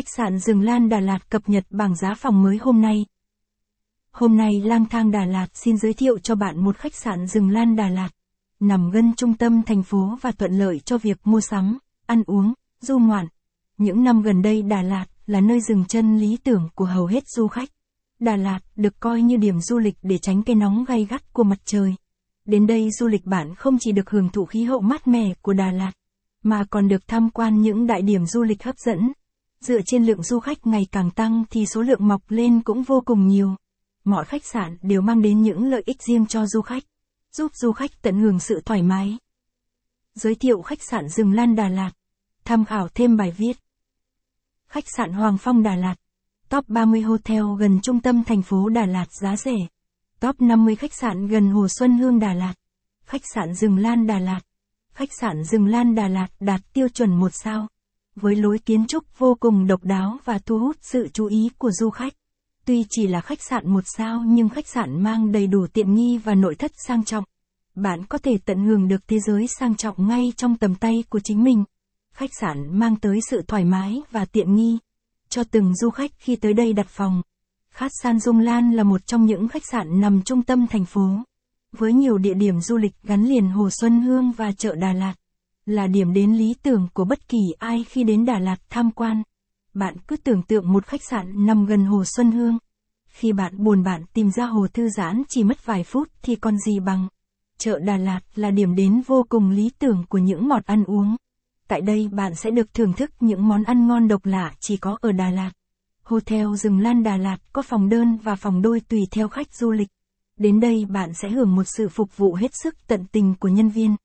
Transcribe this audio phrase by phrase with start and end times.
[0.00, 3.06] Khách sạn Rừng Lan Đà Lạt cập nhật bảng giá phòng mới hôm nay.
[4.12, 7.50] Hôm nay lang thang Đà Lạt xin giới thiệu cho bạn một khách sạn Rừng
[7.50, 8.08] Lan Đà Lạt.
[8.60, 12.54] Nằm gần trung tâm thành phố và thuận lợi cho việc mua sắm, ăn uống,
[12.80, 13.26] du ngoạn.
[13.78, 17.28] Những năm gần đây Đà Lạt là nơi dừng chân lý tưởng của hầu hết
[17.28, 17.68] du khách.
[18.18, 21.44] Đà Lạt được coi như điểm du lịch để tránh cái nóng gay gắt của
[21.44, 21.94] mặt trời.
[22.44, 25.52] Đến đây du lịch bạn không chỉ được hưởng thụ khí hậu mát mẻ của
[25.52, 25.92] Đà Lạt,
[26.42, 29.12] mà còn được tham quan những đại điểm du lịch hấp dẫn.
[29.64, 33.02] Dựa trên lượng du khách ngày càng tăng thì số lượng mọc lên cũng vô
[33.04, 33.54] cùng nhiều.
[34.04, 36.82] Mọi khách sạn đều mang đến những lợi ích riêng cho du khách,
[37.32, 39.18] giúp du khách tận hưởng sự thoải mái.
[40.14, 41.90] Giới thiệu khách sạn Rừng Lan Đà Lạt.
[42.44, 43.56] Tham khảo thêm bài viết.
[44.68, 45.94] Khách sạn Hoàng Phong Đà Lạt.
[46.48, 49.56] Top 30 hotel gần trung tâm thành phố Đà Lạt giá rẻ.
[50.20, 52.54] Top 50 khách sạn gần Hồ Xuân Hương Đà Lạt.
[53.04, 54.40] Khách sạn Rừng Lan Đà Lạt.
[54.92, 57.68] Khách sạn Rừng Lan Đà Lạt đạt tiêu chuẩn một sao.
[58.16, 61.70] Với lối kiến trúc vô cùng độc đáo và thu hút sự chú ý của
[61.70, 62.12] du khách.
[62.64, 66.18] Tuy chỉ là khách sạn một sao nhưng khách sạn mang đầy đủ tiện nghi
[66.18, 67.24] và nội thất sang trọng.
[67.74, 71.20] Bạn có thể tận hưởng được thế giới sang trọng ngay trong tầm tay của
[71.20, 71.64] chính mình.
[72.14, 74.78] Khách sạn mang tới sự thoải mái và tiện nghi
[75.30, 77.22] cho từng du khách khi tới đây đặt phòng.
[77.70, 81.08] Khát San Dung Lan là một trong những khách sạn nằm trung tâm thành phố,
[81.72, 85.14] với nhiều địa điểm du lịch gắn liền Hồ Xuân Hương và chợ Đà Lạt,
[85.70, 89.22] là điểm đến lý tưởng của bất kỳ ai khi đến Đà Lạt tham quan.
[89.74, 92.58] Bạn cứ tưởng tượng một khách sạn nằm gần Hồ Xuân Hương.
[93.08, 96.58] Khi bạn buồn bạn tìm ra hồ thư giãn chỉ mất vài phút thì còn
[96.58, 97.08] gì bằng.
[97.58, 101.16] Chợ Đà Lạt là điểm đến vô cùng lý tưởng của những mọt ăn uống.
[101.68, 104.98] Tại đây bạn sẽ được thưởng thức những món ăn ngon độc lạ chỉ có
[105.00, 105.50] ở Đà Lạt.
[106.02, 109.70] Hotel Rừng Lan Đà Lạt có phòng đơn và phòng đôi tùy theo khách du
[109.70, 109.88] lịch.
[110.36, 113.68] Đến đây bạn sẽ hưởng một sự phục vụ hết sức tận tình của nhân
[113.68, 113.96] viên.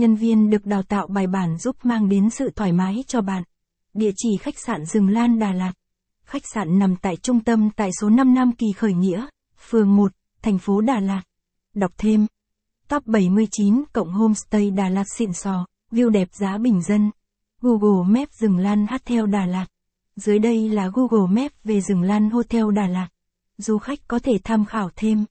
[0.00, 3.42] Nhân viên được đào tạo bài bản giúp mang đến sự thoải mái cho bạn.
[3.94, 5.72] Địa chỉ khách sạn Rừng Lan Đà Lạt.
[6.24, 9.26] Khách sạn nằm tại trung tâm tại số 5 Nam Kỳ Khởi Nghĩa,
[9.68, 11.22] phường 1, thành phố Đà Lạt.
[11.74, 12.26] Đọc thêm.
[12.88, 17.10] Top 79 cộng homestay Đà Lạt xịn sò, view đẹp giá bình dân.
[17.60, 19.66] Google Maps Rừng Lan Hotel Đà Lạt.
[20.16, 23.08] Dưới đây là Google Maps về rừng Lan Hotel Đà Lạt.
[23.58, 25.24] Du khách có thể tham khảo thêm.